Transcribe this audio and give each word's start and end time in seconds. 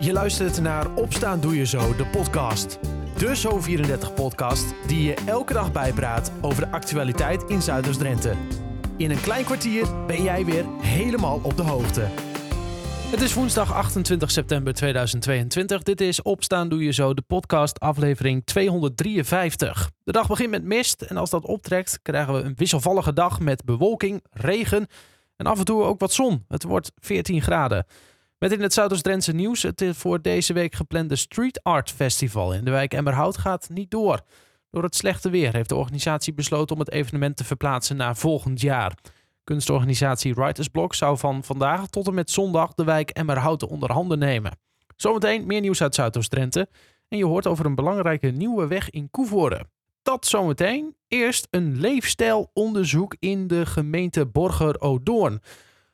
Je 0.00 0.12
luistert 0.12 0.60
naar 0.60 0.94
Opstaan 0.94 1.40
Doe 1.40 1.56
Je 1.56 1.66
Zo, 1.66 1.96
de 1.96 2.06
podcast. 2.06 2.78
De 3.16 3.36
Zo34-podcast 3.36 4.74
die 4.86 5.02
je 5.02 5.14
elke 5.26 5.52
dag 5.52 5.72
bijpraat 5.72 6.32
over 6.40 6.64
de 6.64 6.70
actualiteit 6.70 7.42
in 7.42 7.62
Zuiders-Drenthe. 7.62 8.34
In 8.96 9.10
een 9.10 9.20
klein 9.20 9.44
kwartier 9.44 10.06
ben 10.06 10.22
jij 10.22 10.44
weer 10.44 10.64
helemaal 10.80 11.40
op 11.42 11.56
de 11.56 11.62
hoogte. 11.62 12.00
Het 13.10 13.20
is 13.20 13.34
woensdag 13.34 13.72
28 13.74 14.30
september 14.30 14.74
2022. 14.74 15.82
Dit 15.82 16.00
is 16.00 16.22
Opstaan 16.22 16.68
Doe 16.68 16.84
Je 16.84 16.92
Zo, 16.92 17.14
de 17.14 17.22
podcast 17.26 17.80
aflevering 17.80 18.44
253. 18.44 19.90
De 20.04 20.12
dag 20.12 20.28
begint 20.28 20.50
met 20.50 20.64
mist 20.64 21.02
en 21.02 21.16
als 21.16 21.30
dat 21.30 21.44
optrekt 21.44 21.98
krijgen 22.02 22.34
we 22.34 22.40
een 22.40 22.56
wisselvallige 22.56 23.12
dag 23.12 23.40
met 23.40 23.64
bewolking, 23.64 24.24
regen 24.30 24.86
en 25.36 25.46
af 25.46 25.58
en 25.58 25.64
toe 25.64 25.82
ook 25.82 26.00
wat 26.00 26.12
zon. 26.12 26.44
Het 26.48 26.62
wordt 26.62 26.92
14 26.96 27.42
graden. 27.42 27.86
Met 28.38 28.52
in 28.52 28.60
het 28.60 28.72
Zuidoost-Drentse 28.72 29.32
nieuws 29.32 29.62
het 29.62 29.84
voor 29.92 30.22
deze 30.22 30.52
week 30.52 30.74
geplande 30.74 31.16
Street 31.16 31.62
Art 31.62 31.90
Festival 31.90 32.54
in 32.54 32.64
de 32.64 32.70
wijk 32.70 32.94
Emmerhout 32.94 33.38
gaat 33.38 33.68
niet 33.68 33.90
door. 33.90 34.20
Door 34.70 34.82
het 34.82 34.96
slechte 34.96 35.30
weer 35.30 35.52
heeft 35.52 35.68
de 35.68 35.74
organisatie 35.74 36.34
besloten 36.34 36.74
om 36.74 36.80
het 36.80 36.90
evenement 36.90 37.36
te 37.36 37.44
verplaatsen 37.44 37.96
naar 37.96 38.16
volgend 38.16 38.60
jaar. 38.60 38.94
Kunstorganisatie 39.44 40.34
Writers 40.34 40.68
Block 40.68 40.94
zou 40.94 41.18
van 41.18 41.44
vandaag 41.44 41.86
tot 41.86 42.06
en 42.06 42.14
met 42.14 42.30
zondag 42.30 42.74
de 42.74 42.84
wijk 42.84 43.10
Emmerhout 43.10 43.62
onder 43.62 43.92
handen 43.92 44.18
nemen. 44.18 44.58
Zometeen 44.96 45.46
meer 45.46 45.60
nieuws 45.60 45.82
uit 45.82 45.94
Zuidoost-Drenthe 45.94 46.68
en 47.08 47.18
je 47.18 47.26
hoort 47.26 47.46
over 47.46 47.66
een 47.66 47.74
belangrijke 47.74 48.28
nieuwe 48.28 48.66
weg 48.66 48.90
in 48.90 49.10
Koevoorde. 49.10 49.64
Dat 50.02 50.26
zometeen. 50.26 50.96
Eerst 51.08 51.46
een 51.50 51.80
leefstijlonderzoek 51.80 53.16
in 53.18 53.46
de 53.46 53.66
gemeente 53.66 54.26
Borger-Odoorn. 54.26 55.40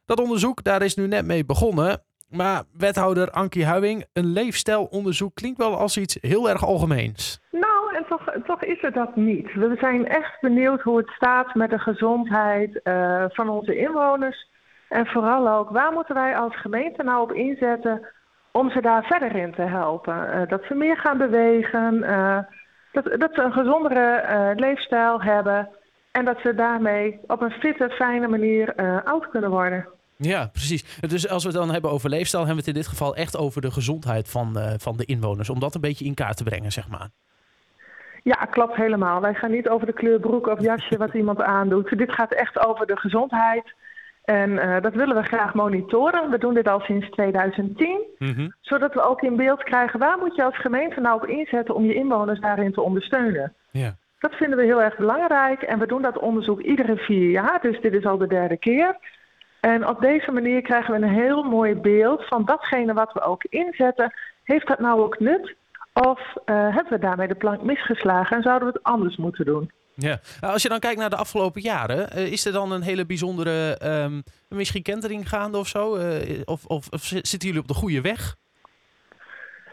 Dat 0.04 0.20
onderzoek, 0.20 0.64
daar 0.64 0.82
is 0.82 0.94
nu 0.94 1.06
net 1.06 1.24
mee 1.24 1.44
begonnen. 1.44 2.02
Maar 2.36 2.62
wethouder 2.78 3.30
Ankie 3.30 3.66
Huijing, 3.66 4.04
een 4.12 4.32
leefstijlonderzoek 4.32 5.34
klinkt 5.34 5.58
wel 5.58 5.76
als 5.76 5.96
iets 5.96 6.18
heel 6.20 6.48
erg 6.48 6.64
algemeens. 6.64 7.40
Nou, 7.50 7.94
en 7.96 8.04
toch, 8.08 8.24
toch 8.46 8.62
is 8.62 8.80
het 8.80 8.94
dat 8.94 9.16
niet. 9.16 9.54
We 9.54 9.76
zijn 9.80 10.08
echt 10.08 10.40
benieuwd 10.40 10.80
hoe 10.80 10.96
het 10.96 11.08
staat 11.08 11.54
met 11.54 11.70
de 11.70 11.78
gezondheid 11.78 12.80
uh, 12.84 13.24
van 13.28 13.48
onze 13.48 13.76
inwoners. 13.76 14.48
En 14.88 15.06
vooral 15.06 15.48
ook, 15.48 15.70
waar 15.70 15.92
moeten 15.92 16.14
wij 16.14 16.36
als 16.36 16.60
gemeente 16.60 17.02
nou 17.02 17.22
op 17.22 17.32
inzetten 17.32 18.06
om 18.52 18.70
ze 18.70 18.80
daar 18.80 19.04
verder 19.04 19.36
in 19.36 19.54
te 19.54 19.62
helpen? 19.62 20.14
Uh, 20.14 20.48
dat 20.48 20.62
ze 20.64 20.74
meer 20.74 20.96
gaan 20.96 21.18
bewegen, 21.18 21.94
uh, 21.94 22.38
dat, 22.92 23.04
dat 23.04 23.30
ze 23.34 23.42
een 23.42 23.52
gezondere 23.52 24.52
leefstijl 24.56 25.22
hebben. 25.22 25.68
En 26.12 26.24
dat 26.24 26.38
ze 26.42 26.54
daarmee 26.54 27.20
op 27.26 27.40
een 27.40 27.50
fitte, 27.50 27.90
fijne 27.90 28.28
manier 28.28 28.74
oud 29.04 29.28
kunnen 29.28 29.50
worden. 29.50 29.93
Ja, 30.16 30.46
precies. 30.46 30.98
Dus 31.00 31.28
als 31.28 31.42
we 31.42 31.48
het 31.48 31.58
dan 31.58 31.70
hebben 31.70 31.90
over 31.90 32.10
leefstijl, 32.10 32.46
hebben 32.46 32.64
we 32.64 32.70
het 32.70 32.76
in 32.76 32.82
dit 32.82 32.92
geval 32.92 33.16
echt 33.16 33.36
over 33.36 33.60
de 33.60 33.70
gezondheid 33.70 34.28
van, 34.28 34.58
uh, 34.58 34.72
van 34.76 34.96
de 34.96 35.04
inwoners. 35.04 35.50
Om 35.50 35.60
dat 35.60 35.74
een 35.74 35.80
beetje 35.80 36.04
in 36.04 36.14
kaart 36.14 36.36
te 36.36 36.44
brengen, 36.44 36.72
zeg 36.72 36.88
maar. 36.88 37.08
Ja, 38.22 38.34
klopt 38.34 38.76
helemaal. 38.76 39.20
Wij 39.20 39.34
gaan 39.34 39.50
niet 39.50 39.68
over 39.68 39.86
de 39.86 39.92
kleur 39.92 40.20
broek 40.20 40.46
of 40.46 40.60
jasje 40.60 40.96
wat 40.96 41.14
iemand 41.14 41.40
aandoet. 41.40 41.98
Dit 41.98 42.12
gaat 42.12 42.32
echt 42.32 42.66
over 42.66 42.86
de 42.86 42.96
gezondheid. 42.96 43.74
En 44.24 44.50
uh, 44.50 44.80
dat 44.80 44.94
willen 44.94 45.16
we 45.16 45.22
graag 45.22 45.54
monitoren. 45.54 46.30
We 46.30 46.38
doen 46.38 46.54
dit 46.54 46.68
al 46.68 46.80
sinds 46.80 47.10
2010. 47.10 48.00
Mm 48.18 48.34
-hmm. 48.34 48.54
Zodat 48.60 48.94
we 48.94 49.02
ook 49.02 49.22
in 49.22 49.36
beeld 49.36 49.62
krijgen 49.62 49.98
waar 49.98 50.18
moet 50.18 50.34
je 50.34 50.44
als 50.44 50.60
gemeente 50.60 51.00
nou 51.00 51.22
op 51.22 51.28
inzetten 51.28 51.74
om 51.74 51.84
je 51.84 51.94
inwoners 51.94 52.40
daarin 52.40 52.72
te 52.72 52.80
ondersteunen. 52.80 53.54
Ja. 53.70 53.96
Dat 54.18 54.34
vinden 54.34 54.58
we 54.58 54.64
heel 54.64 54.82
erg 54.82 54.96
belangrijk. 54.96 55.62
En 55.62 55.78
we 55.78 55.86
doen 55.86 56.02
dat 56.02 56.18
onderzoek 56.18 56.60
iedere 56.60 56.96
vier 56.96 57.30
jaar. 57.30 57.60
Dus 57.60 57.80
dit 57.80 57.92
is 57.92 58.04
al 58.04 58.18
de 58.18 58.26
derde 58.26 58.56
keer. 58.56 58.96
En 59.64 59.86
op 59.86 60.00
deze 60.00 60.30
manier 60.30 60.62
krijgen 60.62 60.94
we 60.94 61.06
een 61.06 61.14
heel 61.14 61.42
mooi 61.42 61.74
beeld 61.74 62.24
van 62.26 62.44
datgene 62.44 62.92
wat 62.92 63.12
we 63.12 63.20
ook 63.20 63.44
inzetten. 63.44 64.14
Heeft 64.42 64.66
dat 64.66 64.78
nou 64.78 65.00
ook 65.00 65.18
nut? 65.18 65.54
Of 65.92 66.20
uh, 66.20 66.74
hebben 66.74 66.92
we 66.92 66.98
daarmee 66.98 67.28
de 67.28 67.34
plank 67.34 67.62
misgeslagen 67.62 68.36
en 68.36 68.42
zouden 68.42 68.68
we 68.68 68.74
het 68.74 68.82
anders 68.82 69.16
moeten 69.16 69.44
doen? 69.44 69.70
Ja, 69.94 70.18
nou, 70.40 70.52
als 70.52 70.62
je 70.62 70.68
dan 70.68 70.78
kijkt 70.78 70.98
naar 70.98 71.10
de 71.10 71.16
afgelopen 71.16 71.60
jaren, 71.60 72.08
uh, 72.18 72.32
is 72.32 72.44
er 72.44 72.52
dan 72.52 72.72
een 72.72 72.82
hele 72.82 73.06
bijzondere 73.06 73.78
um, 73.84 74.22
misschien 74.48 74.82
kentering 74.82 75.28
gaande 75.28 75.58
of 75.58 75.68
zo? 75.68 75.96
Uh, 75.96 76.40
of, 76.44 76.64
of, 76.64 76.88
of, 76.90 77.02
zitten 77.02 77.38
jullie 77.38 77.60
op 77.60 77.68
de 77.68 77.74
goede 77.74 78.00
weg? 78.00 78.36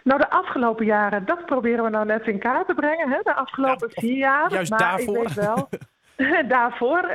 Nou, 0.03 0.19
de 0.19 0.29
afgelopen 0.29 0.85
jaren, 0.85 1.25
dat 1.25 1.45
proberen 1.45 1.83
we 1.83 1.89
nou 1.89 2.05
net 2.05 2.27
in 2.27 2.39
kaart 2.39 2.67
te 2.67 2.73
brengen. 2.73 3.09
Hè? 3.09 3.17
De 3.23 3.35
afgelopen 3.35 3.89
ja, 3.93 4.01
vier 4.01 4.17
jaar. 4.17 4.51
Juist 4.51 4.69
maar 4.69 4.79
daarvoor. 4.79 5.17
Ik 5.17 5.27
weet 5.27 5.45
wel, 5.45 5.69
daarvoor 6.57 7.09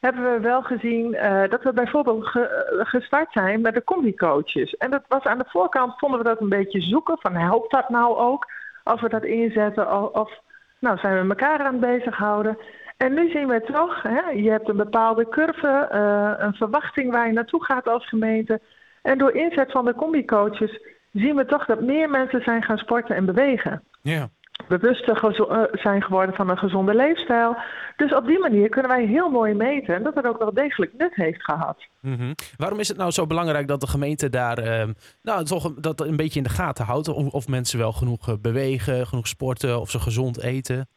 hebben 0.00 0.32
we 0.32 0.40
wel 0.40 0.62
gezien 0.62 1.14
uh, 1.14 1.48
dat 1.48 1.62
we 1.62 1.72
bijvoorbeeld 1.72 2.26
ge, 2.26 2.82
gestart 2.84 3.32
zijn 3.32 3.60
met 3.60 3.74
de 3.74 3.84
combi-coaches. 3.84 4.76
En 4.76 4.90
dat 4.90 5.04
was 5.08 5.24
aan 5.24 5.38
de 5.38 5.44
voorkant, 5.48 5.98
vonden 5.98 6.18
we 6.18 6.24
dat 6.24 6.40
een 6.40 6.48
beetje 6.48 6.80
zoeken 6.80 7.16
van 7.20 7.34
helpt 7.34 7.70
dat 7.70 7.88
nou 7.88 8.16
ook 8.16 8.46
als 8.84 9.00
we 9.00 9.08
dat 9.08 9.24
inzetten 9.24 10.14
of, 10.14 10.40
nou 10.78 10.98
zijn 10.98 11.22
we 11.22 11.28
elkaar 11.28 11.58
aan 11.58 11.72
het 11.72 11.80
bezighouden. 11.80 12.58
En 12.96 13.14
nu 13.14 13.30
zien 13.30 13.48
we 13.48 13.62
toch, 13.62 14.02
hè, 14.02 14.30
je 14.30 14.50
hebt 14.50 14.68
een 14.68 14.76
bepaalde 14.76 15.28
curve, 15.28 15.88
uh, 15.92 16.46
een 16.46 16.54
verwachting 16.54 17.10
waar 17.10 17.26
je 17.26 17.32
naartoe 17.32 17.64
gaat 17.64 17.88
als 17.88 18.08
gemeente. 18.08 18.60
En 19.02 19.18
door 19.18 19.32
inzet 19.32 19.70
van 19.70 19.84
de 19.84 19.94
combi-coaches 19.94 20.80
zien 21.12 21.36
we 21.36 21.44
toch 21.44 21.64
dat 21.64 21.80
meer 21.80 22.10
mensen 22.10 22.42
zijn 22.42 22.62
gaan 22.62 22.78
sporten 22.78 23.16
en 23.16 23.24
bewegen. 23.24 23.82
Ja 24.02 24.28
bewuster 24.66 25.34
zijn 25.72 26.02
geworden 26.02 26.34
van 26.34 26.48
een 26.48 26.58
gezonde 26.58 26.94
leefstijl. 26.94 27.56
Dus 27.96 28.14
op 28.14 28.26
die 28.26 28.38
manier 28.38 28.68
kunnen 28.68 28.90
wij 28.90 29.04
heel 29.04 29.30
mooi 29.30 29.54
meten 29.54 30.02
dat 30.02 30.14
het 30.14 30.26
ook 30.26 30.38
wel 30.38 30.54
degelijk 30.54 30.92
nut 30.98 31.14
heeft 31.14 31.44
gehad. 31.44 31.86
Mm 32.00 32.16
-hmm. 32.16 32.34
Waarom 32.56 32.78
is 32.78 32.88
het 32.88 32.96
nou 32.96 33.10
zo 33.10 33.26
belangrijk 33.26 33.68
dat 33.68 33.80
de 33.80 33.86
gemeente 33.86 34.28
daar 34.28 34.58
uh, 34.58 34.84
nou, 35.22 35.44
toch 35.44 35.74
dat 35.74 36.00
een 36.00 36.16
beetje 36.16 36.38
in 36.38 36.44
de 36.44 36.50
gaten 36.50 36.84
houdt? 36.84 37.08
Of, 37.08 37.32
of 37.32 37.48
mensen 37.48 37.78
wel 37.78 37.92
genoeg 37.92 38.40
bewegen, 38.40 39.06
genoeg 39.06 39.26
sporten, 39.26 39.80
of 39.80 39.90
ze 39.90 39.98
gezond 39.98 40.42
eten? 40.42 40.88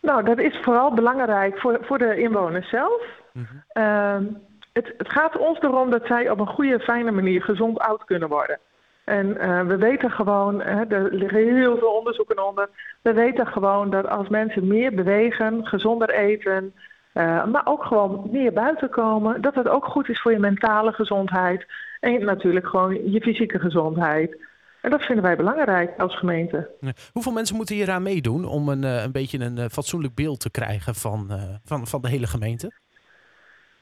Nou, 0.00 0.24
dat 0.24 0.38
is 0.38 0.58
vooral 0.62 0.94
belangrijk 0.94 1.58
voor, 1.58 1.78
voor 1.82 1.98
de 1.98 2.20
inwoners 2.20 2.68
zelf. 2.68 3.02
Mm 3.32 3.46
-hmm. 3.48 3.82
uh, 3.82 4.32
het, 4.72 4.94
het 4.98 5.10
gaat 5.10 5.38
ons 5.38 5.60
erom 5.60 5.90
dat 5.90 6.06
zij 6.06 6.30
op 6.30 6.40
een 6.40 6.46
goede, 6.46 6.80
fijne 6.80 7.10
manier 7.10 7.42
gezond 7.42 7.78
oud 7.78 8.04
kunnen 8.04 8.28
worden. 8.28 8.58
En 9.06 9.26
uh, 9.26 9.62
we 9.62 9.76
weten 9.76 10.10
gewoon, 10.10 10.60
hè, 10.60 10.84
er 10.84 11.14
liggen 11.14 11.56
heel 11.56 11.78
veel 11.78 11.88
onderzoeken 11.88 12.46
onder. 12.46 12.68
We 13.02 13.12
weten 13.12 13.46
gewoon 13.46 13.90
dat 13.90 14.08
als 14.08 14.28
mensen 14.28 14.66
meer 14.66 14.94
bewegen, 14.94 15.66
gezonder 15.66 16.10
eten, 16.10 16.74
uh, 17.14 17.44
maar 17.44 17.66
ook 17.66 17.84
gewoon 17.84 18.28
meer 18.30 18.52
buiten 18.52 18.90
komen, 18.90 19.42
dat 19.42 19.54
het 19.54 19.68
ook 19.68 19.84
goed 19.84 20.08
is 20.08 20.20
voor 20.20 20.32
je 20.32 20.38
mentale 20.38 20.92
gezondheid 20.92 21.66
en 22.00 22.24
natuurlijk 22.24 22.66
gewoon 22.66 23.10
je 23.10 23.20
fysieke 23.20 23.58
gezondheid. 23.58 24.44
En 24.80 24.90
dat 24.90 25.02
vinden 25.02 25.24
wij 25.24 25.36
belangrijk 25.36 26.00
als 26.00 26.18
gemeente. 26.18 26.70
Hoeveel 27.12 27.32
mensen 27.32 27.56
moeten 27.56 27.74
hier 27.74 27.90
aan 27.90 28.02
meedoen 28.02 28.44
om 28.44 28.68
een, 28.68 28.82
een 28.82 29.12
beetje 29.12 29.38
een 29.38 29.70
fatsoenlijk 29.70 30.14
beeld 30.14 30.40
te 30.40 30.50
krijgen 30.50 30.94
van, 30.94 31.30
van, 31.64 31.86
van 31.86 32.02
de 32.02 32.08
hele 32.08 32.26
gemeente? 32.26 32.72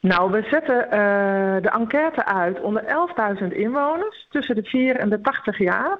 Nou, 0.04 0.30
we 0.30 0.46
zetten 0.50 0.84
uh, 0.84 0.90
de 1.62 1.70
enquête 1.72 2.24
uit 2.24 2.60
onder 2.60 2.82
11.000 3.42 3.56
inwoners 3.56 4.26
tussen 4.30 4.54
de 4.54 4.62
4 4.62 4.96
en 4.96 5.08
de 5.08 5.20
80 5.20 5.58
jaar. 5.58 5.98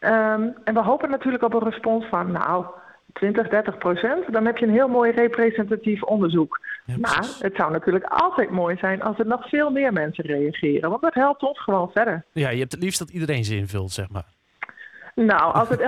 Um, 0.00 0.54
en 0.64 0.74
we 0.74 0.82
hopen 0.82 1.10
natuurlijk 1.10 1.44
op 1.44 1.54
een 1.54 1.70
respons 1.70 2.06
van, 2.06 2.32
nou, 2.32 2.66
20, 3.12 3.48
30 3.48 3.78
procent. 3.78 4.32
Dan 4.32 4.46
heb 4.46 4.58
je 4.58 4.66
een 4.66 4.72
heel 4.72 4.88
mooi 4.88 5.10
representatief 5.10 6.02
onderzoek. 6.02 6.60
Ja, 6.84 6.96
maar 6.98 7.26
het 7.38 7.56
zou 7.56 7.72
natuurlijk 7.72 8.04
altijd 8.04 8.50
mooi 8.50 8.76
zijn 8.76 9.02
als 9.02 9.18
er 9.18 9.26
nog 9.26 9.48
veel 9.48 9.70
meer 9.70 9.92
mensen 9.92 10.24
reageren. 10.24 10.90
Want 10.90 11.02
dat 11.02 11.14
helpt 11.14 11.42
ons 11.42 11.60
gewoon 11.60 11.90
verder. 11.90 12.24
Ja, 12.32 12.50
je 12.50 12.58
hebt 12.58 12.72
het 12.72 12.82
liefst 12.82 12.98
dat 12.98 13.10
iedereen 13.10 13.44
ze 13.44 13.56
invult, 13.56 13.92
zeg 13.92 14.08
maar. 14.08 14.35
Nou, 15.24 15.54
als 15.54 15.68
het 15.68 15.80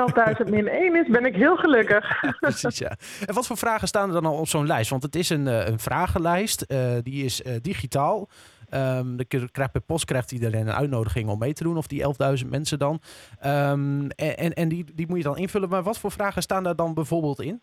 11.000 0.45 0.51
min 0.51 0.69
1 0.69 0.97
is, 0.97 1.09
ben 1.09 1.25
ik 1.25 1.35
heel 1.35 1.57
gelukkig. 1.57 2.21
Precies, 2.41 2.79
ja. 2.79 2.91
En 3.27 3.35
wat 3.35 3.47
voor 3.47 3.57
vragen 3.57 3.89
staan 3.89 4.09
er 4.09 4.15
dan 4.15 4.27
al 4.27 4.39
op 4.39 4.49
zo'n 4.49 4.67
lijst? 4.67 4.91
Want 4.91 5.03
het 5.03 5.17
is 5.17 5.31
een, 5.31 5.47
een 5.47 5.79
vragenlijst, 5.79 6.65
uh, 6.69 6.79
die 7.03 7.25
is 7.25 7.41
uh, 7.41 7.53
digitaal. 7.63 8.29
Um, 8.75 9.17
de 9.17 9.25
krijgt 9.25 9.73
per 9.73 9.81
post 9.81 10.05
krijgt 10.05 10.33
iedereen 10.33 10.67
een 10.67 10.75
uitnodiging 10.75 11.29
om 11.29 11.39
mee 11.39 11.53
te 11.53 11.63
doen, 11.63 11.77
of 11.77 11.87
die 11.87 12.05
11.000 12.43 12.49
mensen 12.49 12.79
dan. 12.79 13.01
Um, 13.47 14.11
en 14.11 14.53
en 14.53 14.69
die, 14.69 14.85
die 14.95 15.07
moet 15.09 15.17
je 15.19 15.25
dan 15.25 15.37
invullen. 15.37 15.69
Maar 15.69 15.83
wat 15.83 15.99
voor 15.99 16.11
vragen 16.11 16.43
staan 16.43 16.63
daar 16.63 16.77
dan 16.77 16.95
bijvoorbeeld 16.95 17.41
in? 17.41 17.61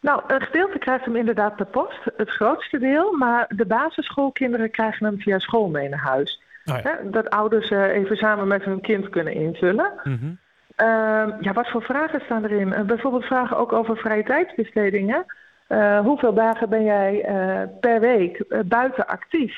Nou, 0.00 0.22
een 0.26 0.40
gedeelte 0.40 0.78
krijgt 0.78 1.04
hem 1.04 1.16
inderdaad 1.16 1.56
per 1.56 1.66
post, 1.66 2.00
het 2.16 2.30
grootste 2.30 2.78
deel. 2.78 3.12
Maar 3.12 3.52
de 3.56 3.66
basisschoolkinderen 3.66 4.70
krijgen 4.70 5.06
hem 5.06 5.20
via 5.20 5.38
school 5.38 5.68
mee 5.68 5.88
naar 5.88 5.98
huis. 5.98 6.42
Oh 6.70 6.78
ja. 6.82 6.90
Hè, 6.90 7.10
dat 7.10 7.30
ouders 7.30 7.70
uh, 7.70 7.94
even 7.94 8.16
samen 8.16 8.48
met 8.48 8.64
hun 8.64 8.80
kind 8.80 9.08
kunnen 9.08 9.32
invullen. 9.32 9.92
Mm 10.04 10.18
-hmm. 10.20 10.38
uh, 10.86 11.34
ja, 11.40 11.52
wat 11.52 11.70
voor 11.70 11.82
vragen 11.82 12.20
staan 12.20 12.44
erin? 12.44 12.68
Uh, 12.68 12.80
bijvoorbeeld 12.80 13.24
vragen 13.24 13.56
ook 13.56 13.72
over 13.72 13.96
vrije 13.96 14.22
tijdsbesteding. 14.22 15.10
Hè? 15.10 15.20
hoeveel 15.98 16.34
dagen 16.34 16.68
ben 16.68 16.84
jij 16.84 17.24
per 17.80 18.00
week 18.00 18.44
buiten 18.66 19.06
actief? 19.06 19.56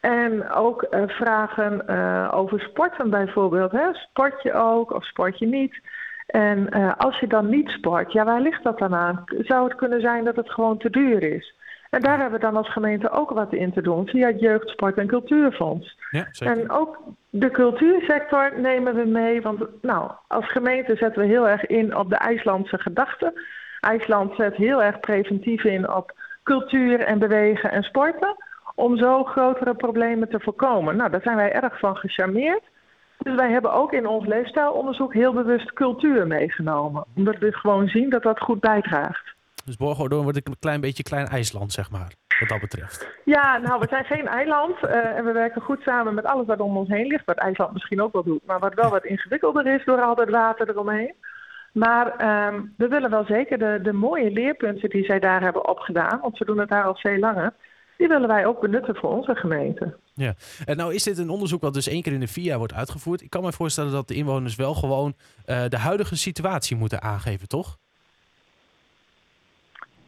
En 0.00 0.50
ook 0.50 0.86
vragen 1.06 1.88
over 2.32 2.60
sporten 2.60 3.10
bijvoorbeeld. 3.10 3.72
Hè? 3.72 3.92
Sport 3.92 4.42
je 4.42 4.52
ook 4.52 4.92
of 4.92 5.04
sport 5.04 5.38
je 5.38 5.46
niet? 5.46 5.80
En 6.26 6.68
als 6.96 7.18
je 7.18 7.26
dan 7.26 7.48
niet 7.48 7.68
sport, 7.68 8.12
ja, 8.12 8.24
waar 8.24 8.40
ligt 8.40 8.62
dat 8.62 8.78
dan 8.78 8.94
aan? 8.94 9.24
Zou 9.26 9.64
het 9.64 9.74
kunnen 9.74 10.00
zijn 10.00 10.24
dat 10.24 10.36
het 10.36 10.50
gewoon 10.50 10.78
te 10.78 10.90
duur 10.90 11.22
is? 11.22 11.54
En 11.90 12.00
daar 12.00 12.18
hebben 12.20 12.40
we 12.40 12.46
dan 12.46 12.56
als 12.56 12.72
gemeente 12.72 13.10
ook 13.10 13.30
wat 13.30 13.52
in 13.52 13.72
te 13.72 13.82
doen 13.82 14.06
via 14.06 14.26
het 14.26 14.40
Jeugd, 14.40 14.68
Sport 14.68 14.96
en 14.96 15.06
Cultuurfonds. 15.06 15.98
Ja, 16.10 16.26
zeker. 16.30 16.58
En 16.58 16.70
ook 16.70 16.98
de 17.30 17.50
cultuursector 17.50 18.60
nemen 18.60 18.94
we 18.94 19.04
mee, 19.04 19.42
want 19.42 19.82
nou, 19.82 20.10
als 20.28 20.50
gemeente 20.50 20.96
zetten 20.96 21.22
we 21.22 21.28
heel 21.28 21.48
erg 21.48 21.66
in 21.66 21.96
op 21.96 22.08
de 22.10 22.16
IJslandse 22.16 22.78
gedachte. 22.78 23.42
IJsland 23.80 24.34
zet 24.36 24.56
heel 24.56 24.82
erg 24.82 25.00
preventief 25.00 25.64
in 25.64 25.92
op 25.92 26.12
cultuur 26.42 27.00
en 27.00 27.18
bewegen 27.18 27.70
en 27.70 27.82
sporten, 27.82 28.36
om 28.74 28.96
zo 28.96 29.24
grotere 29.24 29.74
problemen 29.74 30.28
te 30.28 30.40
voorkomen. 30.40 30.96
Nou, 30.96 31.10
daar 31.10 31.22
zijn 31.22 31.36
wij 31.36 31.52
erg 31.52 31.78
van 31.78 31.96
gecharmeerd. 31.96 32.62
Dus 33.18 33.34
wij 33.34 33.50
hebben 33.50 33.72
ook 33.72 33.92
in 33.92 34.06
ons 34.06 34.26
leefstijlonderzoek 34.26 35.14
heel 35.14 35.32
bewust 35.32 35.72
cultuur 35.72 36.26
meegenomen. 36.26 37.04
Omdat 37.16 37.38
we 37.38 37.52
gewoon 37.52 37.88
zien 37.88 38.10
dat 38.10 38.22
dat 38.22 38.40
goed 38.40 38.60
bijdraagt. 38.60 39.34
Dus 39.70 39.78
Borgordoorn 39.78 40.22
wordt 40.22 40.46
een 40.46 40.58
klein 40.58 40.80
beetje 40.80 41.02
klein 41.02 41.26
IJsland, 41.26 41.72
zeg 41.72 41.90
maar, 41.90 42.12
wat 42.40 42.48
dat 42.48 42.60
betreft. 42.60 43.08
Ja, 43.24 43.58
nou, 43.58 43.80
we 43.80 43.86
zijn 43.88 44.04
geen 44.04 44.26
eiland 44.26 44.76
uh, 44.84 45.16
en 45.16 45.24
we 45.24 45.32
werken 45.32 45.62
goed 45.62 45.82
samen 45.82 46.14
met 46.14 46.24
alles 46.24 46.46
wat 46.46 46.60
om 46.60 46.76
ons 46.76 46.88
heen 46.88 47.06
ligt. 47.06 47.24
Wat 47.24 47.36
IJsland 47.36 47.72
misschien 47.72 48.02
ook 48.02 48.12
wel 48.12 48.22
doet, 48.22 48.46
maar 48.46 48.58
wat 48.58 48.74
wel 48.74 48.90
wat 48.90 49.04
ingewikkelder 49.04 49.66
is 49.66 49.84
door 49.84 50.02
al 50.02 50.14
dat 50.14 50.28
water 50.28 50.68
eromheen. 50.68 51.14
Maar 51.72 52.06
um, 52.46 52.74
we 52.76 52.88
willen 52.88 53.10
wel 53.10 53.24
zeker 53.24 53.58
de, 53.58 53.78
de 53.82 53.92
mooie 53.92 54.30
leerpunten 54.30 54.90
die 54.90 55.04
zij 55.04 55.18
daar 55.18 55.40
hebben 55.40 55.68
opgedaan, 55.68 56.20
want 56.20 56.36
ze 56.36 56.44
doen 56.44 56.58
het 56.58 56.68
daar 56.68 56.84
al 56.84 56.96
veel 56.96 57.18
langer, 57.18 57.54
die 57.96 58.08
willen 58.08 58.28
wij 58.28 58.46
ook 58.46 58.60
benutten 58.60 58.96
voor 58.96 59.10
onze 59.10 59.34
gemeente. 59.34 59.96
Ja, 60.14 60.34
en 60.64 60.76
nou 60.76 60.94
is 60.94 61.02
dit 61.02 61.18
een 61.18 61.30
onderzoek 61.30 61.60
wat 61.60 61.74
dus 61.74 61.88
één 61.88 62.02
keer 62.02 62.12
in 62.12 62.20
de 62.20 62.26
vier 62.26 62.44
jaar 62.44 62.58
wordt 62.58 62.74
uitgevoerd. 62.74 63.22
Ik 63.22 63.30
kan 63.30 63.42
me 63.42 63.52
voorstellen 63.52 63.92
dat 63.92 64.08
de 64.08 64.14
inwoners 64.14 64.56
wel 64.56 64.74
gewoon 64.74 65.14
uh, 65.46 65.64
de 65.68 65.78
huidige 65.78 66.16
situatie 66.16 66.76
moeten 66.76 67.02
aangeven, 67.02 67.48
toch? 67.48 67.78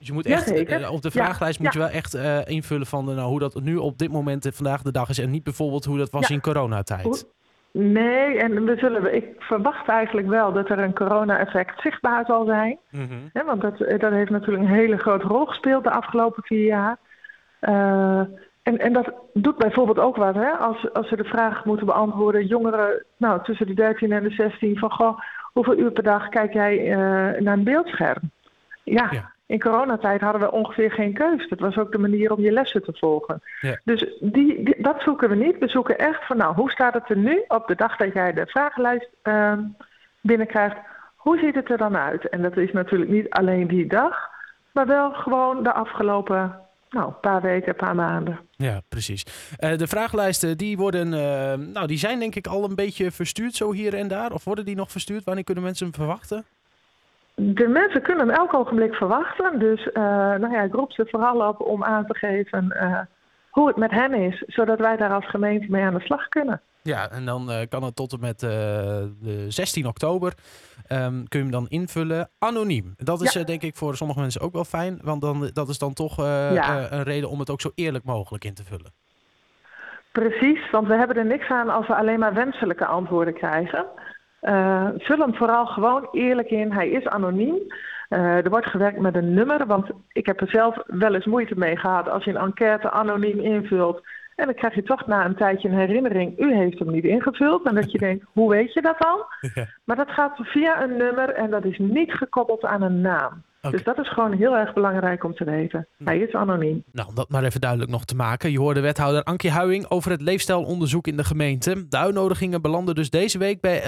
Dus 0.03 0.11
je 0.11 0.17
moet 0.17 0.27
echt, 0.27 0.69
ja, 0.69 0.91
op 0.91 1.03
de 1.03 1.11
vragenlijst 1.11 1.61
moet 1.61 1.73
je 1.73 1.79
wel 1.79 1.89
echt 1.89 2.15
uh, 2.15 2.39
invullen 2.47 2.87
van 2.87 3.05
nou, 3.05 3.21
hoe 3.21 3.39
dat 3.39 3.61
nu 3.63 3.77
op 3.77 3.99
dit 3.99 4.13
moment 4.13 4.49
vandaag 4.53 4.83
de 4.83 4.93
dag 4.93 5.09
is. 5.09 5.19
En 5.19 5.31
niet 5.31 5.45
bijvoorbeeld 5.45 5.85
hoe 5.85 5.99
dat 5.99 6.11
was 6.11 6.31
in 6.31 6.41
coronatijd. 6.41 7.27
Nee, 7.73 8.39
en 8.39 8.65
we 8.65 8.77
zullen, 8.77 9.15
ik 9.15 9.25
verwacht 9.39 9.89
eigenlijk 9.89 10.29
wel 10.29 10.53
dat 10.53 10.71
er 10.71 10.79
een 10.79 10.95
corona-effect 10.95 11.81
zichtbaar 11.81 12.25
zal 12.27 12.45
zijn. 12.45 12.79
Mm 12.91 13.09
-hmm. 13.09 13.47
want 13.47 13.61
dat, 13.61 13.79
dat 13.79 14.13
heeft 14.13 14.31
natuurlijk 14.31 14.65
een 14.65 14.75
hele 14.75 14.97
grote 14.97 15.27
rol 15.27 15.45
gespeeld 15.45 15.85
de 15.85 15.91
afgelopen 15.91 16.43
vier 16.43 16.67
jaar. 16.67 16.99
Uh, 17.61 18.19
en, 18.63 18.79
en 18.79 18.93
dat 18.93 19.13
doet 19.33 19.57
bijvoorbeeld 19.57 19.99
ook 19.99 20.17
wat, 20.17 20.35
hè? 20.35 20.51
Als, 20.51 20.93
als 20.93 21.09
ze 21.09 21.17
de 21.17 21.25
vraag 21.25 21.65
moeten 21.65 21.87
beantwoorden, 21.87 22.47
jongeren 22.47 23.05
nou, 23.17 23.43
tussen 23.43 23.67
de 23.67 23.75
13 23.75 24.13
en 24.13 24.23
de 24.23 24.31
16, 24.31 24.79
van 24.79 24.91
goh, 24.91 25.19
hoeveel 25.53 25.79
uur 25.79 25.91
per 25.91 26.03
dag 26.03 26.29
kijk 26.29 26.53
jij 26.53 26.91
uh, 26.91 26.97
naar 27.41 27.57
een 27.57 27.65
beeldscherm? 27.65 28.31
Ja, 28.85 29.09
ja, 29.11 29.32
in 29.53 29.61
coronatijd 29.61 30.21
hadden 30.21 30.41
we 30.41 30.51
ongeveer 30.51 30.91
geen 30.93 31.13
keus. 31.13 31.49
Dat 31.49 31.61
was 31.61 31.77
ook 31.77 31.93
de 31.93 31.99
manier 31.99 32.33
om 32.33 32.41
je 32.41 32.53
lessen 32.53 32.83
te 32.83 32.93
volgen. 32.95 33.43
Ja. 33.61 33.81
Dus 33.85 34.01
die, 34.21 34.65
die, 34.65 34.83
dat 34.83 35.03
zoeken 35.03 35.29
we 35.29 35.35
niet. 35.35 35.59
We 35.59 35.69
zoeken 35.69 35.99
echt 35.99 36.27
van, 36.27 36.37
nou, 36.37 36.55
hoe 36.55 36.71
staat 36.71 36.95
het 36.95 37.11
er 37.11 37.17
nu 37.17 37.45
op 37.49 37.67
de 37.67 37.75
dag 37.75 37.97
dat 37.97 38.13
jij 38.13 38.33
de 38.33 38.47
vragenlijst 38.47 39.09
uh, 39.23 39.53
binnenkrijgt? 40.21 40.77
Hoe 41.17 41.39
ziet 41.39 41.55
het 41.55 41.71
er 41.71 41.77
dan 41.77 41.97
uit? 41.97 42.29
En 42.29 42.43
dat 42.43 42.57
is 42.57 42.73
natuurlijk 42.73 43.11
niet 43.11 43.31
alleen 43.31 43.67
die 43.67 43.87
dag, 43.87 44.31
maar 44.73 44.87
wel 44.87 45.13
gewoon 45.13 45.63
de 45.63 45.73
afgelopen 45.73 46.59
nou, 46.91 47.07
een 47.07 47.21
paar 47.21 47.43
weken, 47.43 47.69
een 47.69 47.87
paar 47.87 47.95
maanden. 47.95 48.39
Ja, 48.51 48.81
precies. 48.89 49.25
Uh, 49.59 49.77
de 49.77 49.87
vragenlijsten 49.87 50.59
die 50.59 50.77
worden, 50.77 51.07
uh, 51.07 51.67
nou, 51.73 51.87
die 51.87 51.99
zijn 51.99 52.19
denk 52.19 52.35
ik 52.35 52.47
al 52.47 52.65
een 52.65 52.75
beetje 52.75 53.11
verstuurd 53.11 53.55
zo 53.55 53.73
hier 53.73 53.95
en 53.95 54.09
daar. 54.09 54.33
Of 54.33 54.45
worden 54.45 54.65
die 54.65 54.77
nog 54.77 54.91
verstuurd? 54.91 55.25
Wanneer 55.25 55.45
kunnen 55.45 55.65
mensen 55.65 55.87
hem 55.87 55.95
verwachten? 55.95 56.45
De 57.35 57.69
mensen 57.69 58.03
kunnen 58.03 58.29
hem 58.29 58.37
elk 58.37 58.55
ogenblik 58.55 58.95
verwachten. 58.95 59.59
Dus 59.59 59.87
uh, 59.87 59.93
nou 60.03 60.51
ja, 60.51 60.63
ik 60.63 60.75
roep 60.75 60.93
ze 60.93 61.07
vooral 61.11 61.49
op 61.49 61.61
om 61.61 61.85
aan 61.85 62.07
te 62.07 62.15
geven 62.15 62.77
hoe 63.51 63.67
het 63.67 63.77
met 63.77 63.91
hen 63.91 64.15
is. 64.15 64.43
Zodat 64.47 64.79
wij 64.79 64.97
daar 64.97 65.13
als 65.13 65.29
gemeente 65.29 65.67
mee 65.71 65.83
aan 65.85 65.95
de 65.95 66.01
slag 66.01 66.29
kunnen. 66.29 66.61
Ja, 66.83 67.11
en 67.11 67.25
dan 67.25 67.51
uh, 67.51 67.57
kan 67.69 67.83
het 67.83 67.97
tot 67.97 68.13
en 68.13 68.21
met 68.21 68.41
de 68.41 69.45
16 69.49 69.87
oktober 69.87 70.33
um, 70.89 71.29
kun 71.29 71.39
je 71.39 71.45
hem 71.45 71.51
dan 71.51 71.67
invullen 71.69 72.31
anoniem. 72.39 72.95
Dat 72.97 73.23
is 73.23 73.33
ja. 73.33 73.45
denk 73.45 73.63
ik 73.63 73.77
voor 73.77 73.97
sommige 73.97 74.21
mensen 74.21 74.41
ook 74.41 74.53
wel 74.53 74.65
fijn, 74.65 74.99
want 75.03 75.21
dan, 75.21 75.51
dat 75.53 75.69
is 75.69 75.79
dan 75.79 75.93
toch 75.93 76.17
ja. 76.17 76.93
een 76.93 77.03
reden 77.03 77.31
om 77.31 77.39
het 77.39 77.51
ook 77.51 77.61
zo 77.61 77.71
eerlijk 77.75 78.05
mogelijk 78.05 78.45
in 78.45 78.55
te 78.55 78.65
vullen. 78.65 78.93
Precies, 80.13 80.71
want 80.71 80.87
we 80.87 80.97
hebben 80.97 81.17
er 81.17 81.27
niks 81.27 81.49
aan 81.49 81.69
als 81.69 81.87
we 81.87 81.95
alleen 81.95 82.19
maar 82.19 82.35
wenselijke 82.35 82.87
antwoorden 82.87 83.35
krijgen. 83.35 83.87
Vul 84.99 85.19
hem 85.19 85.35
vooral 85.35 85.67
gewoon 85.67 86.09
eerlijk 86.13 86.51
in. 86.51 86.73
Hij 86.73 86.89
is 86.89 87.07
anoniem. 87.07 87.59
er 88.09 88.51
wordt 88.51 88.67
gewerkt 88.67 89.01
met 89.01 89.17
een 89.17 89.35
nummer, 89.35 89.67
want 89.67 89.91
ik 90.13 90.27
heb 90.27 90.41
er 90.41 90.49
zelf 90.49 90.77
wel 90.87 91.15
eens 91.15 91.27
moeite 91.27 91.59
mee 91.59 91.77
gehad 91.77 92.09
als 92.09 92.25
je 92.25 92.31
een 92.31 92.37
enquête 92.37 92.91
anoniem 92.91 93.41
invult 93.41 94.03
en 94.37 94.47
dan 94.47 94.55
krijg 94.55 94.75
je 94.75 94.83
toch 94.83 95.07
na 95.07 95.25
een 95.25 95.35
tijdje 95.35 95.69
een 95.69 95.79
herinnering, 95.79 96.39
u 96.39 96.55
heeft 96.55 96.79
hem 96.79 96.91
niet 96.91 97.05
ingevuld. 97.05 97.67
En 97.67 97.75
dat 97.75 97.93
je 97.93 97.99
denkt, 97.99 98.25
hoe 98.33 98.51
weet 98.51 98.73
je 98.73 98.83
dat 98.83 98.99
dan? 98.99 99.25
Ja. 99.55 99.67
Maar 99.85 99.97
dat 99.97 100.11
gaat 100.11 100.39
via 100.43 100.83
een 100.83 100.97
nummer 100.97 101.29
en 101.29 101.51
dat 101.51 101.65
is 101.65 101.79
niet 101.79 102.13
gekoppeld 102.13 102.65
aan 102.65 102.83
een 102.83 103.01
naam. 103.01 103.43
Okay. 103.63 103.77
Dus 103.77 103.85
dat 103.85 103.99
is 103.99 104.13
gewoon 104.13 104.33
heel 104.33 104.57
erg 104.57 104.73
belangrijk 104.73 105.25
om 105.25 105.35
te 105.35 105.45
weten. 105.45 105.89
Hij 106.05 106.19
is 106.19 106.35
anoniem. 106.35 106.85
Nou, 106.93 107.09
om 107.09 107.15
dat 107.15 107.29
maar 107.29 107.45
even 107.45 107.61
duidelijk 107.61 107.91
nog 107.91 108.05
te 108.05 108.15
maken. 108.15 108.51
Je 108.51 108.59
hoorde 108.59 108.81
wethouder 108.81 109.23
Ankie 109.23 109.51
Huijing 109.51 109.87
over 109.89 110.11
het 110.11 110.21
leefstijlonderzoek 110.21 111.07
in 111.07 111.17
de 111.17 111.25
gemeente. 111.25 111.89
De 111.89 111.97
uitnodigingen 111.97 112.63
belanden 112.63 112.95
dus 112.95 113.11
deze 113.11 113.39
week 113.39 113.61
bij 113.61 113.83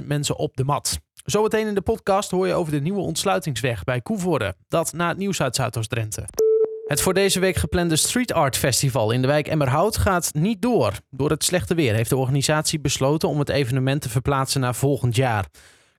11.000 0.00 0.06
mensen 0.06 0.36
op 0.36 0.56
de 0.56 0.64
mat. 0.64 1.00
Zometeen 1.24 1.66
in 1.66 1.74
de 1.74 1.80
podcast 1.80 2.30
hoor 2.30 2.46
je 2.46 2.54
over 2.54 2.72
de 2.72 2.80
nieuwe 2.80 3.00
ontsluitingsweg 3.00 3.84
bij 3.84 4.00
Koevoorde. 4.00 4.54
Dat 4.68 4.92
na 4.92 5.08
het 5.08 5.18
nieuws 5.18 5.42
uit 5.42 5.56
Zuidoost-Drenthe. 5.56 6.24
Het 6.86 7.02
voor 7.02 7.14
deze 7.14 7.40
week 7.40 7.56
geplande 7.56 7.96
Street 7.96 8.32
Art 8.32 8.56
Festival 8.56 9.10
in 9.10 9.20
de 9.20 9.26
wijk 9.26 9.48
Emmerhout 9.48 9.96
gaat 9.96 10.34
niet 10.34 10.62
door. 10.62 10.92
Door 11.10 11.30
het 11.30 11.44
slechte 11.44 11.74
weer 11.74 11.94
heeft 11.94 12.10
de 12.10 12.16
organisatie 12.16 12.80
besloten 12.80 13.28
om 13.28 13.38
het 13.38 13.48
evenement 13.48 14.02
te 14.02 14.08
verplaatsen 14.08 14.60
naar 14.60 14.74
volgend 14.74 15.16
jaar. 15.16 15.46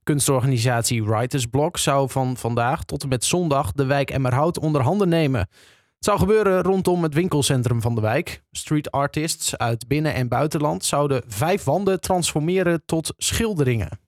Kunstorganisatie 0.02 1.04
Writers 1.04 1.46
Block 1.46 1.78
zou 1.78 2.10
van 2.10 2.36
vandaag 2.36 2.84
tot 2.84 3.02
en 3.02 3.08
met 3.08 3.24
zondag 3.24 3.72
de 3.72 3.84
wijk 3.84 4.10
Emmerhout 4.10 4.58
onder 4.58 4.82
handen 4.82 5.08
nemen. 5.08 5.40
Het 5.40 6.04
zou 6.10 6.18
gebeuren 6.18 6.62
rondom 6.62 7.02
het 7.02 7.14
winkelcentrum 7.14 7.80
van 7.80 7.94
de 7.94 8.00
wijk. 8.00 8.42
Street 8.50 8.90
artists 8.90 9.56
uit 9.56 9.88
binnen- 9.88 10.14
en 10.14 10.28
buitenland 10.28 10.84
zouden 10.84 11.22
vijf 11.26 11.64
wanden 11.64 12.00
transformeren 12.00 12.82
tot 12.86 13.14
schilderingen. 13.16 14.00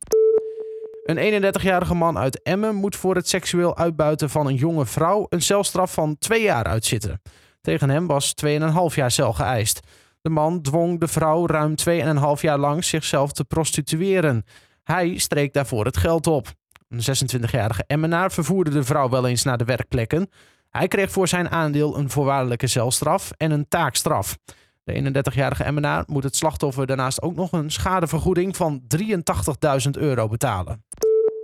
Een 1.04 1.18
31-jarige 1.18 1.94
man 1.94 2.18
uit 2.18 2.42
Emmen 2.42 2.74
moet 2.74 2.96
voor 2.96 3.14
het 3.14 3.28
seksueel 3.28 3.76
uitbuiten 3.76 4.30
van 4.30 4.46
een 4.46 4.54
jonge 4.54 4.86
vrouw 4.86 5.26
een 5.28 5.42
celstraf 5.42 5.92
van 5.92 6.18
twee 6.18 6.42
jaar 6.42 6.64
uitzitten. 6.64 7.22
Tegen 7.60 7.90
hem 7.90 8.06
was 8.06 8.34
2,5 8.44 8.94
jaar 8.94 9.10
cel 9.10 9.32
geëist. 9.32 9.80
De 10.20 10.30
man 10.30 10.62
dwong 10.62 11.00
de 11.00 11.08
vrouw 11.08 11.46
ruim 11.46 11.74
2,5 12.36 12.40
jaar 12.40 12.58
lang 12.58 12.84
zichzelf 12.84 13.32
te 13.32 13.44
prostitueren. 13.44 14.44
Hij 14.84 15.18
streek 15.18 15.52
daarvoor 15.52 15.84
het 15.84 15.96
geld 15.96 16.26
op. 16.26 16.52
Een 16.88 17.00
26-jarige 17.00 17.84
Emmenaar 17.86 18.32
vervoerde 18.32 18.70
de 18.70 18.84
vrouw 18.84 19.08
wel 19.08 19.26
eens 19.26 19.42
naar 19.42 19.58
de 19.58 19.64
werkplekken. 19.64 20.30
Hij 20.70 20.88
kreeg 20.88 21.10
voor 21.10 21.28
zijn 21.28 21.50
aandeel 21.50 21.98
een 21.98 22.10
voorwaardelijke 22.10 22.66
celstraf 22.66 23.30
en 23.36 23.50
een 23.50 23.68
taakstraf. 23.68 24.38
De 24.84 25.22
31-jarige 25.22 25.64
Emmenaar 25.64 26.04
moet 26.06 26.24
het 26.24 26.36
slachtoffer 26.36 26.86
daarnaast 26.86 27.22
ook 27.22 27.34
nog 27.34 27.52
een 27.52 27.70
schadevergoeding 27.70 28.56
van 28.56 28.82
83.000 28.96 29.90
euro 29.90 30.28
betalen. 30.28 30.84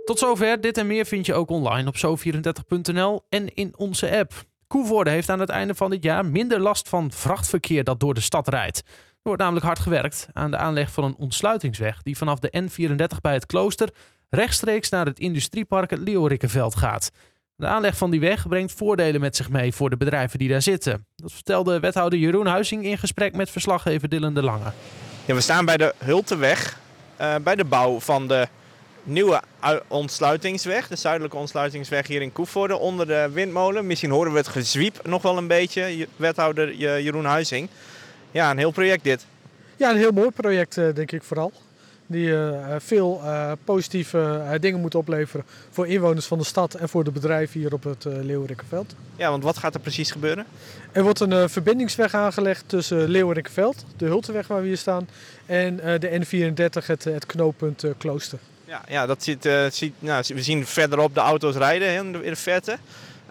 Tot 0.05 0.19
zover. 0.19 0.61
Dit 0.61 0.77
en 0.77 0.87
meer 0.87 1.05
vind 1.05 1.25
je 1.25 1.33
ook 1.33 1.49
online 1.49 1.87
op 1.87 1.95
zo34.nl 1.95 3.25
en 3.29 3.53
in 3.53 3.73
onze 3.77 4.17
app. 4.17 4.33
Koevoorde 4.67 5.09
heeft 5.09 5.29
aan 5.29 5.39
het 5.39 5.49
einde 5.49 5.75
van 5.75 5.89
dit 5.89 6.03
jaar 6.03 6.25
minder 6.25 6.59
last 6.59 6.89
van 6.89 7.11
vrachtverkeer 7.11 7.83
dat 7.83 7.99
door 7.99 8.13
de 8.13 8.21
stad 8.21 8.47
rijdt. 8.47 8.83
Er 9.21 9.27
wordt 9.27 9.41
namelijk 9.41 9.65
hard 9.65 9.79
gewerkt 9.79 10.27
aan 10.33 10.51
de 10.51 10.57
aanleg 10.57 10.91
van 10.91 11.03
een 11.03 11.15
ontsluitingsweg 11.15 12.01
die 12.01 12.17
vanaf 12.17 12.39
de 12.39 12.53
N34 12.63 13.21
bij 13.21 13.33
het 13.33 13.45
klooster 13.45 13.89
rechtstreeks 14.29 14.89
naar 14.89 15.05
het 15.05 15.19
industriepark 15.19 15.89
het 15.89 15.99
Leeuwrikkenveld 15.99 16.75
gaat. 16.75 17.11
De 17.55 17.67
aanleg 17.67 17.97
van 17.97 18.11
die 18.11 18.19
weg 18.19 18.47
brengt 18.47 18.73
voordelen 18.73 19.21
met 19.21 19.35
zich 19.35 19.49
mee 19.49 19.73
voor 19.73 19.89
de 19.89 19.97
bedrijven 19.97 20.39
die 20.39 20.49
daar 20.49 20.61
zitten. 20.61 21.05
Dat 21.15 21.31
vertelde 21.31 21.79
wethouder 21.79 22.19
Jeroen 22.19 22.45
Huizing 22.45 22.85
in 22.85 22.97
gesprek 22.97 23.35
met 23.35 23.49
verslaggever 23.49 24.09
Dylan 24.09 24.33
de 24.33 24.43
Lange. 24.43 24.71
Ja, 25.25 25.33
we 25.33 25.41
staan 25.41 25.65
bij 25.65 25.77
de 25.77 25.93
Hulteweg, 25.97 26.79
uh, 27.21 27.35
bij 27.43 27.55
de 27.55 27.65
bouw 27.65 27.99
van 27.99 28.27
de 28.27 28.47
nieuwe 29.03 29.41
ontsluitingsweg, 29.87 30.87
de 30.87 30.95
zuidelijke 30.95 31.37
ontsluitingsweg 31.37 32.07
hier 32.07 32.21
in 32.21 32.31
Koevoorde, 32.31 32.77
onder 32.77 33.07
de 33.07 33.29
windmolen. 33.33 33.87
Misschien 33.87 34.11
horen 34.11 34.31
we 34.31 34.37
het 34.37 34.47
gezwiep 34.47 34.99
nog 35.03 35.21
wel 35.21 35.37
een 35.37 35.47
beetje, 35.47 36.07
wethouder 36.15 36.73
Jeroen 36.73 37.25
Huizing. 37.25 37.69
Ja, 38.31 38.51
een 38.51 38.57
heel 38.57 38.71
project 38.71 39.03
dit. 39.03 39.25
Ja, 39.77 39.89
een 39.89 39.97
heel 39.97 40.11
mooi 40.11 40.31
project 40.31 40.77
eh, 40.77 40.85
denk 40.93 41.11
ik 41.11 41.23
vooral. 41.23 41.51
Die 42.07 42.27
uh, 42.27 42.75
veel 42.77 43.21
uh, 43.23 43.51
positieve 43.63 44.57
dingen 44.59 44.79
moet 44.79 44.95
opleveren 44.95 45.45
voor 45.69 45.87
inwoners 45.87 46.25
van 46.25 46.37
de 46.37 46.43
stad 46.43 46.73
en 46.73 46.89
voor 46.89 47.03
de 47.03 47.11
bedrijven 47.11 47.59
hier 47.59 47.73
op 47.73 47.83
het 47.83 48.03
Leeuwerikkenveld. 48.03 48.95
Ja, 49.15 49.29
want 49.29 49.43
wat 49.43 49.57
gaat 49.57 49.73
er 49.73 49.79
precies 49.79 50.11
gebeuren? 50.11 50.45
Er 50.91 51.03
wordt 51.03 51.19
een 51.19 51.49
verbindingsweg 51.49 52.13
aangelegd 52.13 52.63
tussen 52.67 53.09
Leeuwerikkenveld, 53.09 53.85
de 53.97 54.05
Hulteweg 54.05 54.47
waar 54.47 54.61
we 54.61 54.67
hier 54.67 54.77
staan, 54.77 55.07
en 55.45 55.75
de 55.75 56.25
N34, 56.25 56.85
het, 56.85 57.03
het 57.03 57.25
knooppunt 57.25 57.83
Klooster. 57.97 58.39
Ja, 58.65 58.81
ja 58.87 59.05
dat 59.05 59.23
ziet, 59.23 59.49
ziet, 59.69 59.93
nou, 59.99 60.23
we 60.27 60.43
zien 60.43 60.65
verderop 60.65 61.13
de 61.13 61.19
auto's 61.19 61.55
rijden 61.55 61.93
in 61.93 62.11
de, 62.11 62.23
in 62.23 62.31
de 62.31 62.35
verte. 62.35 62.77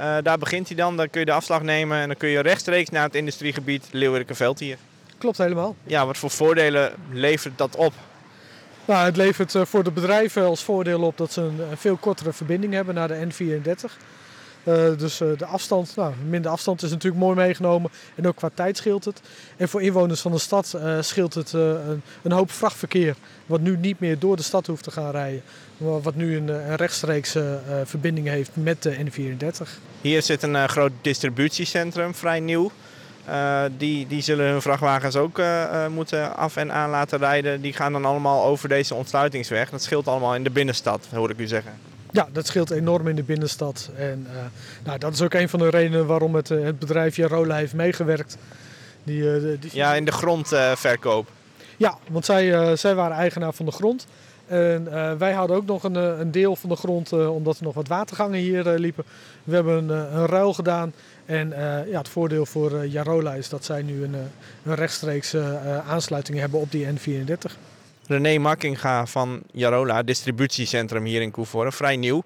Eh, 0.01 0.17
daar 0.23 0.39
begint 0.39 0.67
hij 0.67 0.77
dan, 0.77 0.97
dan 0.97 1.11
kun 1.11 1.21
je 1.21 1.27
de 1.27 1.33
afslag 1.33 1.63
nemen 1.63 1.99
en 1.99 2.07
dan 2.07 2.17
kun 2.17 2.29
je 2.29 2.41
rechtstreeks 2.41 2.91
naar 2.91 3.03
het 3.03 3.15
industriegebied 3.15 3.89
Leeuwardenveld 3.91 4.59
hier. 4.59 4.77
Klopt 5.21 5.39
helemaal. 5.39 5.77
Ja, 5.85 6.07
wat 6.07 6.19
voor 6.19 6.31
voordelen 6.31 6.93
levert 7.11 7.59
dat 7.59 7.77
op? 7.77 7.93
Nou, 8.85 9.05
het 9.05 9.17
levert 9.17 9.55
eh, 9.55 9.65
voor 9.65 9.85
de 9.85 9.91
bedrijven 9.91 10.45
als 10.45 10.65
voordeel 10.65 11.01
op 11.01 11.19
dat 11.19 11.33
ze 11.33 11.41
een, 11.41 11.61
veel 11.77 11.97
kortere 11.97 12.33
verbinding 12.33 12.73
hebben 12.73 12.95
naar 12.95 13.09
de 13.09 13.27
N34. 13.27 13.91
Uh, 14.65 14.99
dus 14.99 15.21
uh, 15.21 15.39
de 15.39 15.45
afstand, 15.45 15.97
nou, 15.97 16.15
minder 16.29 16.51
afstand 16.51 16.83
is 16.83 16.91
natuurlijk 16.91 17.23
mooi 17.23 17.37
meegenomen. 17.37 17.91
En 18.15 18.29
ook 18.29 18.37
qua 18.37 18.51
tijd 18.55 18.77
scheelt 18.77 19.05
het. 19.05 19.21
En 19.57 19.69
voor 19.69 19.83
inwoners 19.83 20.21
van 20.21 20.33
de 20.33 20.39
stad 20.39 20.73
uh, 20.77 20.97
scheelt 21.01 21.35
het 21.35 21.53
een, 21.53 22.03
een, 22.23 22.33
hoop 22.33 22.51
vrachtverkeer. 22.51 23.15
Wat 23.47 23.61
nu 23.61 23.77
niet 23.77 24.01
meer 24.01 24.19
door 24.19 24.37
de 24.37 24.43
stad 24.43 24.67
hoeft 24.67 24.85
te 24.85 24.91
gaan 24.91 25.11
rijden. 25.11 25.43
Maar 25.77 26.01
wat 26.01 26.15
nu 26.15 26.37
een, 26.37 26.49
een 26.49 26.77
rechtstreekse 26.77 27.61
verbinding 27.85 28.29
heeft 28.29 28.51
met 28.55 28.83
de 28.83 28.97
N34. 28.97 29.69
Hier 30.01 30.23
zit 30.23 30.43
een 30.43 30.69
groot 30.69 30.93
distributiecentrum, 31.01 32.15
vrij 32.15 32.41
nieuw. 32.41 32.71
Die, 33.77 34.07
die 34.07 34.23
zullen 34.23 34.47
hun 34.47 34.63
vrachtwagens 34.63 35.17
ook 35.17 35.41
moeten 35.89 36.37
af 36.37 36.57
en 36.57 36.73
aan 36.73 36.91
laten 36.91 37.19
rijden. 37.19 37.61
Die 37.61 37.73
gaan 37.73 37.93
dan 37.93 38.05
allemaal 38.05 38.45
over 38.45 38.69
deze 38.69 38.95
ontsluitingsweg. 38.95 39.71
Dat 39.71 39.83
scheelt 39.83 40.09
allemaal 40.09 40.35
in 40.35 40.45
de 40.45 40.51
binnenstad, 40.51 41.07
hoor 41.15 41.31
ik 41.31 41.39
u 41.39 41.47
zeggen. 41.47 41.73
Ja, 42.11 42.29
dat 42.33 42.47
scheelt 42.47 42.71
enorm 42.71 43.09
in 43.09 43.17
de 43.17 43.23
binnenstad. 43.23 43.91
En 43.97 44.27
uh, 44.31 44.37
nou, 44.85 44.99
dat 44.99 45.13
is 45.13 45.23
ook 45.23 45.35
een 45.35 45.49
van 45.49 45.59
de 45.59 45.71
redenen 45.71 46.07
waarom 46.07 46.35
het, 46.35 46.49
het 46.49 46.79
bedrijf 46.79 47.17
Jarola 47.17 47.57
heeft 47.57 47.75
meegewerkt. 47.75 48.37
Die, 49.03 49.59
die... 49.59 49.71
Ja, 49.73 49.95
in 49.95 50.05
de 50.05 50.13
grondverkoop. 50.13 51.29
ja, 51.77 51.99
want 52.09 52.25
zij, 52.25 52.77
zij 52.77 52.95
waren 52.95 53.17
eigenaar 53.17 53.53
van 53.53 53.67
de 53.67 53.73
grond. 53.73 54.07
En 54.51 55.19
wij 55.19 55.33
hadden 55.33 55.57
ook 55.57 55.67
nog 55.67 55.83
een, 55.83 55.95
een 55.95 56.31
deel 56.31 56.57
van 56.57 56.69
de 56.69 56.77
grond, 56.77 57.13
omdat 57.13 57.59
er 57.59 57.65
nog 57.65 57.75
wat 57.75 57.89
watergangen 57.89 58.39
hier 58.39 58.65
liepen. 58.65 59.05
We 59.45 59.55
hebben 59.55 59.89
een, 59.89 60.17
een 60.17 60.27
ruil 60.27 60.55
gedaan. 60.55 60.93
En 61.27 61.49
ja, 61.91 61.99
het 61.99 62.09
voordeel 62.09 62.47
voor 62.47 62.87
Jarola 62.87 63.35
is 63.35 63.49
dat 63.49 63.65
zij 63.65 63.83
nu 63.83 64.05
een, 64.05 64.15
een 64.65 64.75
rechtstreekse 64.75 65.61
aansluiting 65.87 66.39
hebben 66.39 66.61
op 66.61 66.71
die 66.71 66.87
N34. 66.87 67.71
René 68.07 68.39
Makkinga 68.39 69.07
van 69.07 69.43
Jarola, 69.53 70.03
distributiecentrum 70.03 71.05
hier 71.05 71.23
in 71.23 71.31
Koevoorde. 71.31 71.73
Vrij 71.73 71.97
nieuw. 71.97 72.23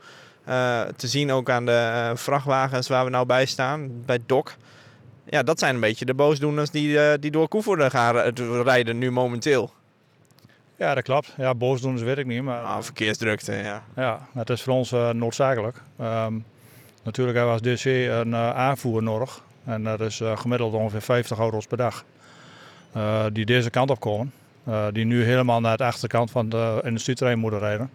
Te 0.96 1.06
zien 1.06 1.32
ook 1.32 1.50
aan 1.50 1.66
de 1.66 2.12
vrachtwagens 2.14 2.88
waar 2.88 3.04
we 3.04 3.10
nou 3.10 3.26
bij 3.26 3.46
staan, 3.46 3.90
bij 4.06 4.18
DOC. 4.26 4.54
Ja, 5.24 5.42
dat 5.42 5.58
zijn 5.58 5.74
een 5.74 5.80
beetje 5.80 6.04
de 6.04 6.14
boosdoeners 6.14 6.70
die, 6.70 7.18
die 7.18 7.30
door 7.30 7.48
Koevoorde 7.48 7.90
gaan 7.90 8.16
rijden 8.62 8.98
nu 8.98 9.10
momenteel. 9.10 9.72
Ja, 10.76 10.94
dat 10.94 11.02
klopt. 11.02 11.34
Ja, 11.36 11.54
boosdoeners 11.54 12.02
weet 12.02 12.18
ik 12.18 12.26
niet. 12.26 12.42
Maar... 12.42 12.62
Ah, 12.62 12.82
verkeersdrukte, 12.82 13.52
ja. 13.52 13.82
Ja, 13.96 14.28
het 14.34 14.50
is 14.50 14.62
voor 14.62 14.74
ons 14.74 14.90
noodzakelijk. 15.12 15.76
Um, 16.00 16.44
natuurlijk 17.02 17.36
hebben 17.36 17.54
we 17.54 17.70
als 17.70 17.82
DC 17.82 17.84
een 18.10 18.34
aanvoer 18.36 19.02
nodig. 19.02 19.42
En 19.64 19.84
dat 19.84 20.00
is 20.00 20.20
gemiddeld 20.34 20.74
ongeveer 20.74 21.02
50 21.02 21.38
auto's 21.38 21.66
per 21.66 21.76
dag. 21.76 22.04
die 23.32 23.44
deze 23.44 23.70
kant 23.70 23.90
op 23.90 24.00
komen. 24.00 24.32
Die 24.92 25.04
nu 25.04 25.24
helemaal 25.24 25.60
naar 25.60 25.76
de 25.76 25.84
achterkant 25.84 26.30
van 26.30 26.48
de 26.48 26.80
industrieterrein 26.84 27.38
moeten 27.38 27.58
rijden. 27.58 27.90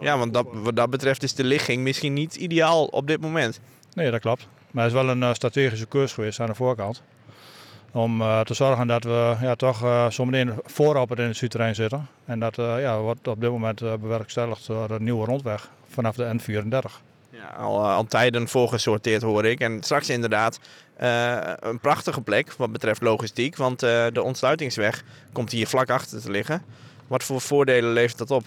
Ja, 0.00 0.18
want 0.18 0.34
dat, 0.34 0.46
wat 0.52 0.76
dat 0.76 0.90
betreft 0.90 1.22
is 1.22 1.34
de 1.34 1.44
ligging 1.44 1.82
misschien 1.82 2.12
niet 2.12 2.34
ideaal 2.34 2.84
op 2.84 3.06
dit 3.06 3.20
moment. 3.20 3.60
Nee, 3.94 4.10
dat 4.10 4.20
klopt. 4.20 4.48
Maar 4.70 4.84
het 4.84 4.94
is 4.94 5.00
wel 5.00 5.10
een 5.10 5.34
strategische 5.34 5.86
keurs 5.86 6.12
geweest 6.12 6.40
aan 6.40 6.46
de 6.46 6.54
voorkant. 6.54 7.02
Om 7.94 8.20
uh, 8.20 8.40
te 8.40 8.54
zorgen 8.54 8.86
dat 8.86 9.04
we 9.04 9.36
ja, 9.40 9.54
toch 9.54 9.82
uh, 9.82 10.10
zometeen 10.10 10.52
voor 10.64 10.96
op 10.96 11.08
het 11.08 11.18
industrieterrein 11.18 11.74
zitten. 11.74 12.06
En 12.24 12.40
dat 12.40 12.56
ja, 12.56 12.98
wordt 12.98 13.28
op 13.28 13.40
dit 13.40 13.50
moment 13.50 13.80
bewerkstelligd 14.00 14.66
door 14.66 14.90
een 14.90 15.04
nieuwe 15.04 15.26
rondweg 15.26 15.70
vanaf 15.88 16.16
de 16.16 16.36
N34. 16.38 16.90
Ja, 17.30 17.46
al, 17.58 17.86
al 17.86 18.04
tijden 18.04 18.48
voorgesorteerd 18.48 19.22
hoor 19.22 19.44
ik. 19.44 19.60
En 19.60 19.82
straks 19.82 20.08
inderdaad 20.08 20.60
een 21.60 21.78
prachtige 21.80 22.20
plek 22.20 22.52
wat 22.52 22.72
betreft 22.72 23.02
logistiek. 23.02 23.56
Want 23.56 23.80
de 23.80 24.22
ontsluitingsweg 24.22 25.02
komt 25.32 25.50
hier 25.50 25.66
vlak 25.66 25.90
achter 25.90 26.20
te 26.20 26.30
liggen. 26.30 26.62
Wat 27.06 27.24
voor 27.24 27.40
voordelen 27.40 27.92
levert 27.92 28.18
dat 28.18 28.30
op? 28.30 28.44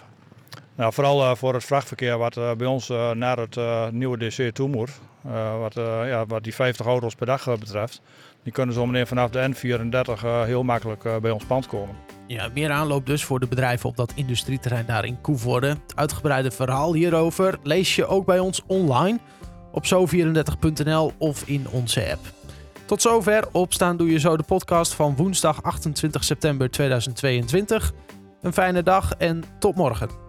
Nou, 0.78 0.92
vooral 0.92 1.22
uh, 1.22 1.34
voor 1.34 1.54
het 1.54 1.64
vrachtverkeer 1.64 2.18
wat 2.18 2.34
bij 2.34 2.66
ons 2.66 2.88
naar 3.14 3.38
het 3.38 3.56
nieuwe 3.92 4.18
DC 4.18 4.54
toe 4.54 4.68
moet. 4.68 4.90
wat, 5.60 5.74
ja, 5.74 6.26
wat 6.26 6.42
die 6.42 6.54
50 6.54 6.86
auto's 6.86 7.14
per 7.14 7.26
dag 7.26 7.58
betreft. 7.58 8.00
Die 8.42 8.52
kunnen 8.52 8.74
zo 8.74 8.86
meteen 8.86 9.06
vanaf 9.06 9.30
de 9.30 9.50
N34 9.54 10.20
heel 10.46 10.62
makkelijk 10.62 11.20
bij 11.20 11.30
ons 11.30 11.44
pand 11.44 11.66
komen. 11.66 11.94
Ja, 12.26 12.48
meer 12.54 12.70
aanloop 12.70 13.06
dus 13.06 13.24
voor 13.24 13.40
de 13.40 13.46
bedrijven 13.46 13.88
op 13.88 13.96
dat 13.96 14.12
industrieterrein 14.14 14.86
daar 14.86 15.04
in 15.04 15.20
Koevoorde. 15.20 15.68
Het 15.68 15.92
uitgebreide 15.94 16.50
verhaal 16.50 16.94
hierover 16.94 17.58
lees 17.62 17.96
je 17.96 18.06
ook 18.06 18.26
bij 18.26 18.38
ons 18.38 18.62
online 18.66 19.18
op 19.72 19.84
zo34.nl 19.84 21.12
of 21.18 21.42
in 21.46 21.66
onze 21.70 22.10
app. 22.10 22.20
Tot 22.84 23.02
zover. 23.02 23.48
Opstaan 23.52 23.96
doe 23.96 24.10
je 24.10 24.18
zo 24.18 24.36
de 24.36 24.42
podcast 24.42 24.94
van 24.94 25.16
woensdag 25.16 25.62
28 25.62 26.24
september 26.24 26.70
2022. 26.70 27.92
Een 28.42 28.52
fijne 28.52 28.82
dag 28.82 29.12
en 29.12 29.44
tot 29.58 29.74
morgen. 29.74 30.27